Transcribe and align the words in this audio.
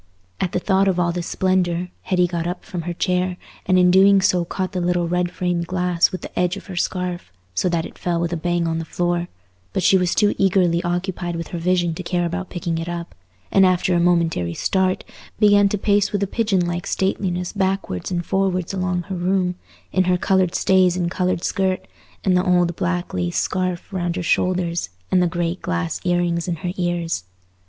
At 0.39 0.51
the 0.51 0.57
thought 0.57 0.87
of 0.87 0.99
all 0.99 1.11
this 1.11 1.27
splendour, 1.27 1.89
Hetty 2.01 2.25
got 2.25 2.47
up 2.47 2.65
from 2.65 2.81
her 2.89 2.93
chair, 2.93 3.37
and 3.67 3.77
in 3.77 3.91
doing 3.91 4.19
so 4.19 4.43
caught 4.43 4.71
the 4.71 4.81
little 4.81 5.07
red 5.07 5.29
framed 5.29 5.67
glass 5.67 6.11
with 6.11 6.21
the 6.21 6.39
edge 6.39 6.57
of 6.57 6.65
her 6.65 6.75
scarf, 6.75 7.31
so 7.53 7.69
that 7.69 7.85
it 7.85 7.99
fell 7.99 8.19
with 8.19 8.33
a 8.33 8.35
bang 8.35 8.67
on 8.67 8.79
the 8.79 8.83
floor; 8.85 9.27
but 9.73 9.83
she 9.83 9.99
was 9.99 10.15
too 10.15 10.33
eagerly 10.39 10.83
occupied 10.83 11.35
with 11.35 11.49
her 11.49 11.59
vision 11.59 11.93
to 11.93 12.01
care 12.01 12.25
about 12.25 12.49
picking 12.49 12.79
it 12.79 12.89
up; 12.89 13.13
and 13.51 13.63
after 13.63 13.93
a 13.93 13.99
momentary 13.99 14.55
start, 14.55 15.03
began 15.39 15.69
to 15.69 15.77
pace 15.77 16.11
with 16.11 16.23
a 16.23 16.25
pigeon 16.25 16.65
like 16.65 16.87
stateliness 16.87 17.53
backwards 17.53 18.09
and 18.09 18.25
forwards 18.25 18.73
along 18.73 19.03
her 19.03 19.15
room, 19.15 19.53
in 19.91 20.05
her 20.05 20.17
coloured 20.17 20.55
stays 20.55 20.97
and 20.97 21.11
coloured 21.11 21.43
skirt, 21.43 21.87
and 22.23 22.35
the 22.35 22.43
old 22.43 22.75
black 22.75 23.13
lace 23.13 23.37
scarf 23.37 23.93
round 23.93 24.15
her 24.15 24.23
shoulders, 24.23 24.89
and 25.11 25.21
the 25.21 25.27
great 25.27 25.61
glass 25.61 26.01
ear 26.05 26.17
rings 26.21 26.47
in 26.47 26.55
her 26.55 26.71
ears. 26.75 27.23